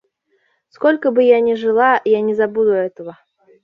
Сколько 0.69 1.11
бы 1.11 1.21
я 1.21 1.39
ни 1.41 1.53
жила, 1.53 2.01
я 2.05 2.21
не 2.21 2.33
забуду 2.33 2.71
этого. 2.71 3.19